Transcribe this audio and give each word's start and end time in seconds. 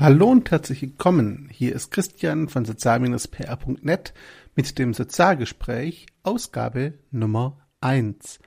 Hallo 0.00 0.28
und 0.30 0.48
herzlich 0.52 0.80
willkommen. 0.82 1.48
Hier 1.50 1.74
ist 1.74 1.90
Christian 1.90 2.48
von 2.48 2.64
sozial-pr.net 2.64 4.14
mit 4.54 4.78
dem 4.78 4.94
Sozialgespräch 4.94 6.06
Ausgabe 6.22 6.94
Nummer 7.10 7.66
1. 7.80 8.38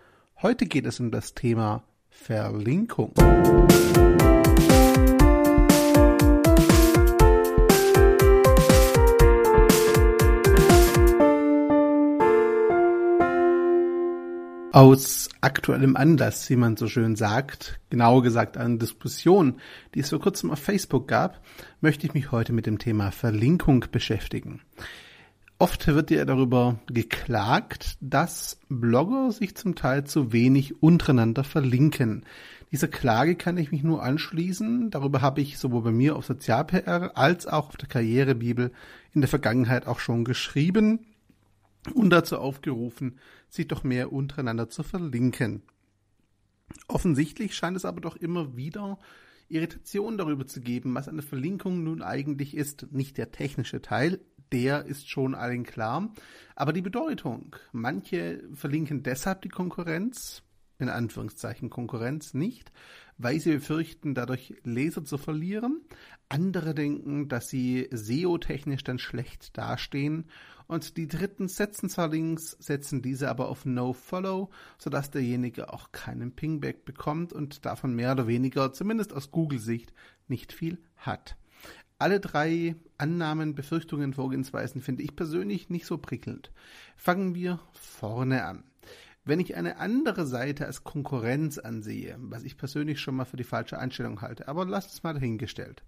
Heute 0.41 0.65
geht 0.65 0.85
es 0.85 1.01
um 1.01 1.11
das 1.11 1.33
Thema 1.33 1.83
Verlinkung. 2.09 3.11
Aus 14.73 15.27
aktuellem 15.41 15.97
Anlass, 15.97 16.49
wie 16.49 16.55
man 16.55 16.77
so 16.77 16.87
schön 16.87 17.17
sagt, 17.17 17.81
genauer 17.89 18.23
gesagt 18.23 18.55
einer 18.55 18.77
Diskussion, 18.77 19.59
die 19.93 19.99
es 19.99 20.11
vor 20.11 20.21
kurzem 20.21 20.49
auf 20.49 20.59
Facebook 20.59 21.09
gab, 21.09 21.41
möchte 21.81 22.07
ich 22.07 22.13
mich 22.13 22.31
heute 22.31 22.53
mit 22.53 22.67
dem 22.67 22.79
Thema 22.79 23.11
Verlinkung 23.11 23.83
beschäftigen. 23.91 24.61
Oft 25.57 25.87
wird 25.87 26.09
ja 26.09 26.23
darüber 26.23 26.79
geklagt, 26.87 27.97
dass 27.99 28.59
Blogger 28.69 29.33
sich 29.33 29.55
zum 29.57 29.75
Teil 29.75 30.05
zu 30.05 30.31
wenig 30.31 30.81
untereinander 30.81 31.43
verlinken. 31.43 32.23
Dieser 32.71 32.87
Klage 32.87 33.35
kann 33.35 33.57
ich 33.57 33.73
mich 33.73 33.83
nur 33.83 34.01
anschließen. 34.01 34.89
Darüber 34.89 35.19
habe 35.19 35.41
ich 35.41 35.57
sowohl 35.57 35.81
bei 35.81 35.91
mir 35.91 36.15
auf 36.15 36.25
Sozial-PR 36.25 37.17
als 37.17 37.45
auch 37.45 37.67
auf 37.67 37.75
der 37.75 37.89
Karrierebibel 37.89 38.71
in 39.13 39.19
der 39.19 39.27
Vergangenheit 39.27 39.85
auch 39.85 39.99
schon 39.99 40.23
geschrieben 40.23 41.10
und 41.93 42.09
dazu 42.09 42.37
aufgerufen, 42.37 43.17
sich 43.49 43.67
doch 43.67 43.83
mehr 43.83 44.11
untereinander 44.11 44.69
zu 44.69 44.83
verlinken. 44.83 45.63
Offensichtlich 46.87 47.55
scheint 47.55 47.77
es 47.77 47.85
aber 47.85 48.01
doch 48.01 48.15
immer 48.15 48.55
wieder 48.55 48.99
Irritation 49.49 50.17
darüber 50.17 50.47
zu 50.47 50.61
geben, 50.61 50.95
was 50.95 51.09
eine 51.09 51.21
Verlinkung 51.21 51.83
nun 51.83 52.01
eigentlich 52.01 52.55
ist. 52.55 52.87
Nicht 52.91 53.17
der 53.17 53.31
technische 53.31 53.81
Teil, 53.81 54.21
der 54.51 54.85
ist 54.85 55.09
schon 55.09 55.35
allen 55.35 55.63
klar, 55.63 56.13
aber 56.55 56.73
die 56.73 56.81
Bedeutung. 56.81 57.55
Manche 57.71 58.43
verlinken 58.53 59.03
deshalb 59.03 59.41
die 59.41 59.49
Konkurrenz, 59.49 60.43
in 60.81 60.89
Anführungszeichen 60.89 61.69
Konkurrenz 61.69 62.33
nicht, 62.33 62.71
weil 63.17 63.39
sie 63.39 63.53
befürchten, 63.53 64.15
dadurch 64.15 64.55
Leser 64.63 65.05
zu 65.05 65.17
verlieren. 65.17 65.81
Andere 66.29 66.73
denken, 66.73 67.27
dass 67.27 67.47
sie 67.49 67.87
SEO-technisch 67.91 68.83
dann 68.83 68.99
schlecht 68.99 69.57
dastehen. 69.57 70.25
Und 70.67 70.95
die 70.95 71.07
Dritten 71.07 71.49
setzen 71.49 71.89
zwar 71.89 72.07
Links, 72.07 72.51
setzen 72.59 73.01
diese 73.01 73.29
aber 73.29 73.49
auf 73.49 73.65
No-Follow, 73.65 74.49
sodass 74.77 75.11
derjenige 75.11 75.73
auch 75.73 75.91
keinen 75.91 76.33
Pingback 76.33 76.85
bekommt 76.85 77.33
und 77.33 77.65
davon 77.65 77.93
mehr 77.93 78.13
oder 78.13 78.27
weniger, 78.27 78.71
zumindest 78.71 79.13
aus 79.13 79.31
Google-Sicht, 79.31 79.93
nicht 80.27 80.53
viel 80.53 80.81
hat. 80.95 81.35
Alle 82.01 82.19
drei 82.19 82.75
Annahmen, 82.97 83.53
Befürchtungen, 83.53 84.13
Vorgehensweisen 84.13 84.81
finde 84.81 85.03
ich 85.03 85.15
persönlich 85.15 85.69
nicht 85.69 85.85
so 85.85 85.99
prickelnd. 85.99 86.51
Fangen 86.95 87.35
wir 87.35 87.59
vorne 87.73 88.45
an. 88.45 88.63
Wenn 89.23 89.39
ich 89.39 89.55
eine 89.55 89.77
andere 89.77 90.25
Seite 90.25 90.65
als 90.65 90.83
Konkurrenz 90.83 91.59
ansehe, 91.59 92.15
was 92.19 92.43
ich 92.43 92.57
persönlich 92.57 92.99
schon 92.99 93.15
mal 93.15 93.25
für 93.25 93.37
die 93.37 93.43
falsche 93.43 93.77
Einstellung 93.77 94.21
halte, 94.21 94.47
aber 94.47 94.65
lasst 94.65 94.91
es 94.93 95.03
mal 95.03 95.13
dahingestellt. 95.13 95.83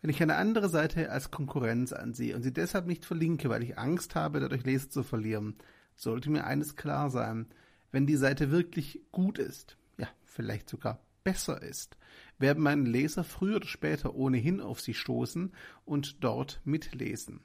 Wenn 0.00 0.10
ich 0.10 0.20
eine 0.22 0.36
andere 0.36 0.68
Seite 0.68 1.10
als 1.10 1.30
Konkurrenz 1.30 1.92
ansehe 1.92 2.34
und 2.34 2.42
sie 2.42 2.52
deshalb 2.52 2.86
nicht 2.86 3.04
verlinke, 3.04 3.48
weil 3.48 3.62
ich 3.62 3.78
Angst 3.78 4.16
habe, 4.16 4.40
dadurch 4.40 4.64
Leser 4.64 4.90
zu 4.90 5.02
verlieren, 5.04 5.56
sollte 5.94 6.30
mir 6.30 6.44
eines 6.44 6.74
klar 6.74 7.10
sein. 7.10 7.46
Wenn 7.92 8.06
die 8.06 8.16
Seite 8.16 8.50
wirklich 8.50 9.02
gut 9.12 9.38
ist, 9.38 9.76
ja, 9.96 10.08
vielleicht 10.24 10.68
sogar 10.68 11.00
besser 11.24 11.62
ist, 11.62 11.96
werden 12.38 12.62
meine 12.62 12.88
Leser 12.88 13.22
früher 13.22 13.56
oder 13.56 13.66
später 13.66 14.14
ohnehin 14.14 14.60
auf 14.60 14.80
sie 14.80 14.94
stoßen 14.94 15.52
und 15.84 16.22
dort 16.24 16.60
mitlesen. 16.64 17.40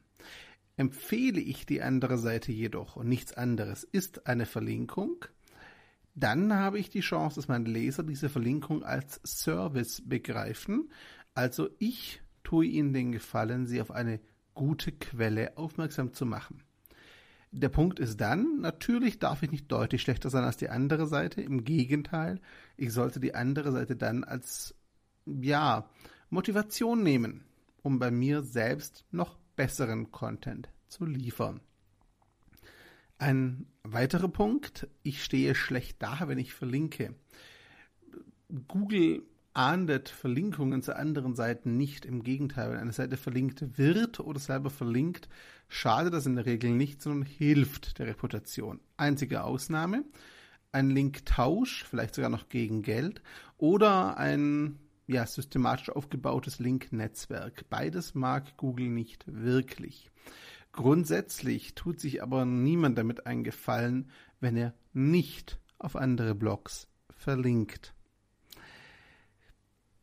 Empfehle 0.76 1.40
ich 1.40 1.66
die 1.66 1.82
andere 1.82 2.18
Seite 2.18 2.52
jedoch 2.52 2.96
und 2.96 3.08
nichts 3.08 3.34
anderes 3.34 3.84
ist 3.84 4.26
eine 4.26 4.46
Verlinkung, 4.46 5.26
dann 6.16 6.54
habe 6.54 6.80
ich 6.80 6.90
die 6.90 7.02
Chance, 7.02 7.36
dass 7.36 7.48
meine 7.48 7.70
Leser 7.70 8.04
diese 8.04 8.30
Verlinkung 8.30 8.84
als 8.84 9.20
Service 9.26 10.02
begreifen. 10.06 10.92
Also 11.34 11.70
ich 11.80 12.22
tue 12.44 12.66
ihnen 12.66 12.94
den 12.94 13.12
Gefallen, 13.12 13.66
sie 13.66 13.82
auf 13.82 13.92
eine 13.92 14.20
gute 14.54 14.92
Quelle 14.92 15.58
aufmerksam 15.58 16.14
zu 16.14 16.26
machen. 16.26 16.62
Der 17.52 17.70
Punkt 17.70 18.00
ist 18.00 18.20
dann, 18.20 18.62
natürlich 18.62 19.20
darf 19.20 19.44
ich 19.44 19.52
nicht 19.52 19.72
deutlich 19.72 20.02
schlechter 20.02 20.30
sein 20.30 20.44
als 20.44 20.58
die 20.58 20.70
andere 20.70 21.06
Seite. 21.06 21.42
Im 21.42 21.64
Gegenteil, 21.64 22.42
ich 22.78 22.92
sollte 22.92 23.20
die 23.20 23.36
andere 23.36 23.72
Seite 23.72 23.96
dann 23.96 24.24
als, 24.24 24.76
ja, 25.26 25.88
Motivation 26.30 27.04
nehmen, 27.04 27.44
um 27.84 28.00
bei 28.00 28.10
mir 28.10 28.42
selbst 28.42 29.06
noch 29.12 29.38
besseren 29.56 30.12
Content 30.12 30.70
zu 30.88 31.06
liefern. 31.06 31.62
Ein 33.18 33.68
weiterer 33.84 34.28
Punkt, 34.28 34.88
ich 35.04 35.24
stehe 35.24 35.56
schlecht 35.56 36.02
da, 36.02 36.28
wenn 36.28 36.38
ich 36.38 36.54
verlinke. 36.54 37.16
Google 38.68 39.24
ahndet 39.54 40.10
Verlinkungen 40.10 40.82
zu 40.82 40.96
anderen 40.96 41.36
Seiten 41.36 41.78
nicht. 41.78 42.06
Im 42.06 42.24
Gegenteil, 42.24 42.72
wenn 42.72 42.80
eine 42.80 42.92
Seite 42.92 43.18
verlinkt 43.18 43.78
wird 43.78 44.20
oder 44.20 44.40
selber 44.40 44.70
verlinkt, 44.70 45.30
schadet 45.68 46.14
das 46.14 46.26
in 46.26 46.36
der 46.36 46.46
Regel 46.46 46.72
nicht, 46.72 47.02
sondern 47.02 47.28
hilft 47.28 48.00
der 48.00 48.08
Reputation. 48.08 48.80
Einzige 48.98 49.44
Ausnahme, 49.44 50.04
ein 50.72 50.90
Linktausch, 50.90 51.84
vielleicht 51.84 52.16
sogar 52.16 52.30
noch 52.30 52.50
gegen 52.50 52.82
Geld, 52.82 53.22
oder 53.58 54.18
ein 54.18 54.80
ja, 55.08 55.26
systematisch 55.26 55.90
aufgebautes 55.90 56.60
Link-Netzwerk. 56.60 57.66
Beides 57.70 58.16
mag 58.16 58.58
Google 58.58 58.90
nicht 58.90 59.26
wirklich. 59.28 60.12
Grundsätzlich 60.72 61.76
tut 61.76 62.00
sich 62.00 62.24
aber 62.24 62.46
niemand 62.46 62.98
damit 62.98 63.28
einen 63.28 63.44
Gefallen, 63.44 64.10
wenn 64.40 64.58
er 64.58 64.74
nicht 64.94 65.60
auf 65.78 65.96
andere 65.96 66.36
Blogs 66.36 66.88
verlinkt. 67.10 67.94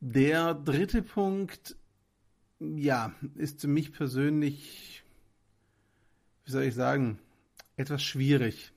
Der 0.01 0.55
dritte 0.55 1.03
Punkt, 1.03 1.77
ja, 2.59 3.13
ist 3.35 3.63
für 3.63 3.69
mich 3.69 3.93
persönlich, 3.93 5.03
wie 6.45 6.51
soll 6.53 6.63
ich 6.65 6.75
sagen, 6.75 7.19
etwas 7.77 8.03
schwierig. 8.03 8.73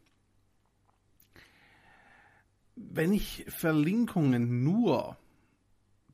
Wenn 2.76 3.14
ich 3.14 3.46
Verlinkungen 3.48 4.64
nur 4.64 5.18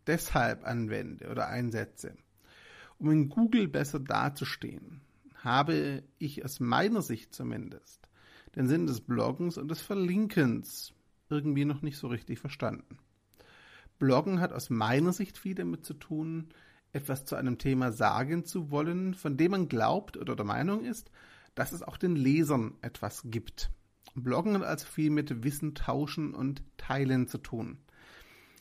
deshalb 0.10 0.66
anwende 0.66 1.30
oder 1.30 1.48
einsetze, 1.48 2.18
um 2.98 3.12
in 3.12 3.30
Google 3.30 3.68
besser 3.68 4.00
dazustehen, 4.00 5.02
habe 5.36 6.04
ich 6.18 6.44
aus 6.44 6.60
meiner 6.60 7.02
Sicht 7.02 7.34
zumindest 7.34 8.10
den 8.56 8.68
Sinn 8.68 8.88
des 8.88 9.02
Bloggens 9.02 9.58
und 9.58 9.70
des 9.70 9.82
Verlinkens 9.82 10.94
irgendwie 11.30 11.64
noch 11.64 11.84
nicht 11.84 11.98
so 11.98 12.08
richtig 12.08 12.40
verstanden. 12.40 12.98
Bloggen 14.00 14.40
hat 14.40 14.52
aus 14.52 14.72
meiner 14.72 15.14
Sicht 15.14 15.38
viel 15.38 15.54
damit 15.54 15.86
zu 15.86 15.94
tun, 15.94 16.50
etwas 16.92 17.26
zu 17.26 17.36
einem 17.36 17.60
Thema 17.60 17.92
sagen 17.92 18.46
zu 18.46 18.72
wollen, 18.72 19.14
von 19.14 19.38
dem 19.38 19.52
man 19.52 19.70
glaubt 19.70 20.18
oder 20.18 20.36
der 20.36 20.46
Meinung 20.46 20.84
ist, 20.84 21.12
dass 21.54 21.72
es 21.72 21.84
auch 21.84 21.98
den 21.98 22.16
Lesern 22.16 22.74
etwas 22.82 23.22
gibt. 23.26 23.70
Bloggen 24.16 24.56
hat 24.56 24.64
also 24.64 24.88
viel 24.88 25.12
mit 25.12 25.44
Wissen 25.44 25.76
tauschen 25.76 26.34
und 26.34 26.64
teilen 26.78 27.28
zu 27.28 27.38
tun. 27.38 27.78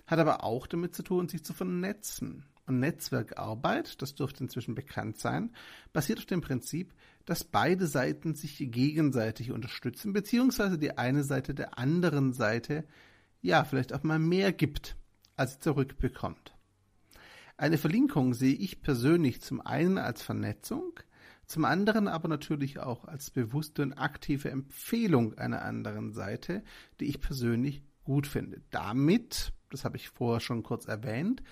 Hat 0.09 0.19
aber 0.19 0.43
auch 0.43 0.67
damit 0.67 0.97
zu 0.97 1.05
tun, 1.05 1.29
sich 1.29 1.45
zu 1.45 1.53
vernetzen. 1.53 2.45
Und 2.67 2.81
Netzwerkarbeit, 2.81 4.03
das 4.03 4.15
dürfte 4.15 4.43
inzwischen 4.43 4.75
bekannt 4.75 5.19
sein, 5.19 5.55
basiert 5.93 6.19
auf 6.19 6.27
dem 6.27 6.41
Prinzip, 6.41 6.93
dass 7.25 7.45
beide 7.45 7.87
Seiten 7.87 8.35
sich 8.35 8.57
gegenseitig 8.59 9.53
unterstützen, 9.53 10.13
beziehungsweise 10.13 10.79
die 10.79 10.99
eine 10.99 11.25
Seite 11.25 11.55
der 11.55 11.79
anderen 11.79 12.33
Seite 12.33 12.85
ja 13.41 13.65
vielleicht 13.65 13.93
auch 13.93 14.03
mal 14.03 14.19
mehr 14.19 14.53
gibt, 14.53 14.97
als 15.37 15.53
sie 15.55 15.61
zurückbekommt. 15.61 16.57
Eine 17.57 17.79
Verlinkung 17.79 18.35
sehe 18.35 18.55
ich 18.55 18.83
persönlich 18.83 19.43
zum 19.43 19.61
einen 19.61 19.99
als 19.99 20.23
Vernetzung, 20.23 21.01
zum 21.45 21.65
anderen 21.65 22.09
aber 22.09 22.29
natürlich 22.29 22.79
auch 22.79 23.05
als 23.07 23.31
bewusste 23.31 23.83
und 23.83 23.95
aktive 23.95 24.51
Empfehlung 24.51 25.37
einer 25.39 25.63
anderen 25.63 26.13
Seite, 26.13 26.63
die 27.01 27.07
ich 27.07 27.21
persönlich 27.21 27.83
gut 28.05 28.27
finde. 28.27 28.63
Damit, 28.71 29.53
das 29.71 29.85
habe 29.85 29.97
ich 29.97 30.09
vorher 30.09 30.41
schon 30.41 30.63
kurz 30.63 30.87
erwähnt, 30.87 31.43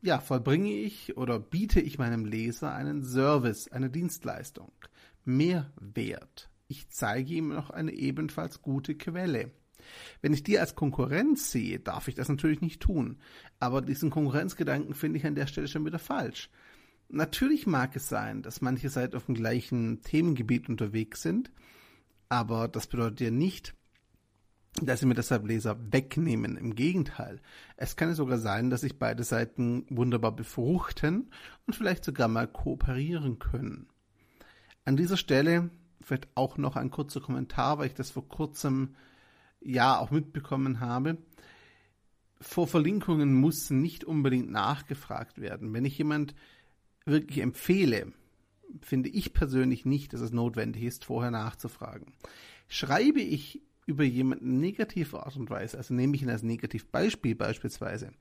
ja, 0.00 0.18
vollbringe 0.18 0.72
ich 0.72 1.16
oder 1.16 1.38
biete 1.38 1.80
ich 1.80 1.98
meinem 1.98 2.24
Leser 2.24 2.74
einen 2.74 3.04
Service, 3.04 3.68
eine 3.68 3.88
Dienstleistung, 3.88 4.72
Mehrwert. 5.24 6.50
Ich 6.66 6.88
zeige 6.88 7.34
ihm 7.34 7.48
noch 7.48 7.70
eine 7.70 7.92
ebenfalls 7.92 8.62
gute 8.62 8.96
Quelle. 8.96 9.52
Wenn 10.20 10.32
ich 10.32 10.42
die 10.42 10.58
als 10.58 10.74
Konkurrenz 10.74 11.52
sehe, 11.52 11.78
darf 11.78 12.08
ich 12.08 12.14
das 12.14 12.28
natürlich 12.28 12.60
nicht 12.60 12.80
tun. 12.80 13.18
Aber 13.60 13.80
diesen 13.80 14.10
Konkurrenzgedanken 14.10 14.94
finde 14.94 15.18
ich 15.18 15.26
an 15.26 15.34
der 15.34 15.46
Stelle 15.46 15.68
schon 15.68 15.84
wieder 15.84 15.98
falsch. 15.98 16.50
Natürlich 17.08 17.66
mag 17.66 17.94
es 17.94 18.08
sein, 18.08 18.42
dass 18.42 18.60
manche 18.60 18.88
Seiten 18.88 19.16
auf 19.16 19.26
dem 19.26 19.34
gleichen 19.34 20.02
Themengebiet 20.02 20.68
unterwegs 20.68 21.22
sind, 21.22 21.52
aber 22.28 22.68
das 22.68 22.86
bedeutet 22.86 23.20
ja 23.20 23.30
nicht, 23.30 23.74
dass 24.80 25.00
sie 25.00 25.06
mir 25.06 25.14
deshalb 25.14 25.46
Leser 25.46 25.76
wegnehmen. 25.92 26.56
Im 26.56 26.74
Gegenteil. 26.74 27.40
Es 27.76 27.96
kann 27.96 28.14
sogar 28.14 28.38
sein, 28.38 28.70
dass 28.70 28.80
sich 28.80 28.98
beide 28.98 29.22
Seiten 29.24 29.84
wunderbar 29.90 30.32
befruchten 30.32 31.30
und 31.66 31.76
vielleicht 31.76 32.04
sogar 32.04 32.28
mal 32.28 32.48
kooperieren 32.48 33.38
können. 33.38 33.88
An 34.84 34.96
dieser 34.96 35.16
Stelle 35.16 35.70
vielleicht 36.02 36.28
auch 36.34 36.56
noch 36.56 36.76
ein 36.76 36.90
kurzer 36.90 37.20
Kommentar, 37.20 37.78
weil 37.78 37.86
ich 37.86 37.94
das 37.94 38.10
vor 38.10 38.28
kurzem 38.28 38.94
ja 39.60 39.98
auch 39.98 40.10
mitbekommen 40.10 40.80
habe. 40.80 41.18
Vor 42.40 42.66
Verlinkungen 42.66 43.34
muss 43.34 43.70
nicht 43.70 44.04
unbedingt 44.04 44.50
nachgefragt 44.50 45.40
werden. 45.40 45.72
Wenn 45.72 45.84
ich 45.84 45.96
jemand 45.98 46.34
wirklich 47.04 47.38
empfehle, 47.38 48.12
finde 48.80 49.10
ich 49.10 49.32
persönlich 49.32 49.84
nicht, 49.84 50.12
dass 50.12 50.20
es 50.20 50.32
notwendig 50.32 50.82
ist, 50.82 51.04
vorher 51.04 51.30
nachzufragen. 51.30 52.12
Schreibe 52.68 53.20
ich 53.20 53.62
über 53.86 54.04
jemanden 54.04 54.60
negative 54.60 55.24
Art 55.24 55.36
und 55.36 55.50
Weise, 55.50 55.78
also 55.78 55.94
nehme 55.94 56.14
ich 56.16 56.22
ihn 56.22 56.30
als 56.30 56.42
Negativbeispiel 56.42 57.34
beispielsweise, 57.34 58.12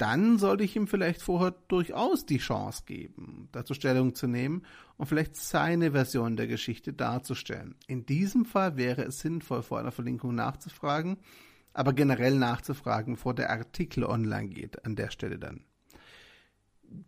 dann 0.00 0.38
sollte 0.38 0.64
ich 0.64 0.76
ihm 0.76 0.86
vielleicht 0.86 1.20
vorher 1.20 1.54
durchaus 1.68 2.24
die 2.24 2.38
Chance 2.38 2.84
geben, 2.86 3.50
dazu 3.52 3.74
Stellung 3.74 4.14
zu 4.14 4.26
nehmen 4.26 4.62
und 4.96 5.06
vielleicht 5.06 5.36
seine 5.36 5.92
Version 5.92 6.36
der 6.36 6.46
Geschichte 6.46 6.94
darzustellen. 6.94 7.74
In 7.86 8.06
diesem 8.06 8.46
Fall 8.46 8.78
wäre 8.78 9.02
es 9.02 9.20
sinnvoll, 9.20 9.62
vor 9.62 9.78
einer 9.78 9.92
Verlinkung 9.92 10.34
nachzufragen, 10.34 11.18
aber 11.74 11.92
generell 11.92 12.34
nachzufragen, 12.34 13.14
bevor 13.14 13.34
der 13.34 13.50
Artikel 13.50 14.04
online 14.04 14.48
geht, 14.48 14.86
an 14.86 14.96
der 14.96 15.10
Stelle 15.10 15.38
dann. 15.38 15.64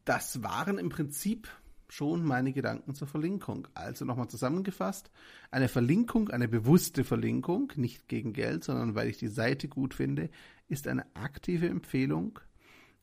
Das 0.04 0.42
waren 0.42 0.76
im 0.76 0.90
Prinzip 0.90 1.48
schon 1.92 2.24
meine 2.24 2.52
Gedanken 2.52 2.94
zur 2.94 3.06
Verlinkung. 3.06 3.68
Also 3.74 4.04
nochmal 4.04 4.28
zusammengefasst, 4.28 5.10
eine 5.50 5.68
Verlinkung, 5.68 6.30
eine 6.30 6.48
bewusste 6.48 7.04
Verlinkung, 7.04 7.72
nicht 7.76 8.08
gegen 8.08 8.32
Geld, 8.32 8.64
sondern 8.64 8.94
weil 8.94 9.08
ich 9.08 9.18
die 9.18 9.28
Seite 9.28 9.68
gut 9.68 9.92
finde, 9.92 10.30
ist 10.68 10.88
eine 10.88 11.04
aktive 11.14 11.68
Empfehlung, 11.68 12.38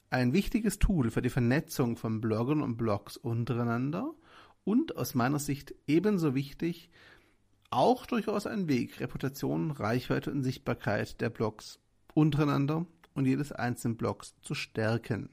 ein 0.10 0.34
wichtiges 0.34 0.80
Tool 0.80 1.12
für 1.12 1.22
die 1.22 1.30
Vernetzung 1.30 1.98
von 1.98 2.20
Bloggern 2.20 2.64
und 2.64 2.78
Blogs 2.78 3.16
untereinander 3.16 4.16
und 4.64 4.98
aus 4.98 5.14
meiner 5.14 5.40
Sicht 5.40 5.76
ebenso 5.86 6.34
wichtig, 6.34 6.90
auch 7.70 8.08
durchaus 8.08 8.48
ein 8.48 8.68
Weg, 8.68 9.00
Reputation, 9.00 9.70
Reichweite 9.70 10.32
und 10.32 10.42
Sichtbarkeit 10.42 11.22
der 11.22 11.30
Blogs 11.30 11.80
untereinander 12.16 12.88
und 13.14 13.26
jedes 13.26 13.52
einzelnen 13.52 13.98
Blogs 13.98 14.34
zu 14.42 14.56
stärken. 14.56 15.30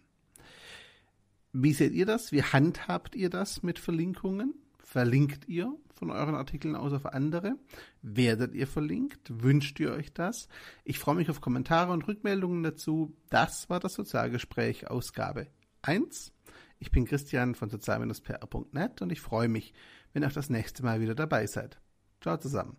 Wie 1.59 1.73
seht 1.73 1.95
ihr 1.95 2.05
das? 2.05 2.33
Wie 2.33 2.43
handhabt 2.43 3.15
ihr 3.17 3.31
das 3.31 3.63
mit 3.63 3.79
Verlinkungen? 3.79 4.55
Verlinkt 4.79 5.49
ihr 5.49 5.75
von 5.95 6.11
euren 6.11 6.35
Artikeln 6.35 6.77
aus 6.77 6.93
auf 6.93 7.07
andere? 7.07 7.57
Werdet 8.03 8.55
ihr 8.55 8.67
verlinkt? 8.67 9.43
Wünscht 9.43 9.81
ihr 9.81 9.93
euch 9.93 10.13
das? 10.13 10.49
Ich 10.85 10.99
freue 10.99 11.15
mich 11.15 11.31
auf 11.31 11.41
Kommentare 11.41 11.93
und 11.93 12.07
Rückmeldungen 12.07 12.63
dazu. 12.63 13.17
Das 13.31 13.71
war 13.71 13.81
das 13.81 13.95
Sozialgespräch 13.95 14.91
Ausgabe 14.91 15.47
1. 15.81 16.31
Ich 16.79 16.91
bin 16.91 17.07
Christian 17.07 17.55
von 17.55 17.71
sozial-pr.net 17.71 19.01
und 19.01 19.11
ich 19.11 19.23
freue 19.23 19.49
mich, 19.49 19.73
wenn 20.13 20.25
ihr 20.25 20.29
auch 20.29 20.33
das 20.33 20.51
nächste 20.51 20.83
Mal 20.83 21.01
wieder 21.01 21.15
dabei 21.15 21.47
seid. 21.47 21.81
Ciao 22.21 22.37
zusammen. 22.37 22.77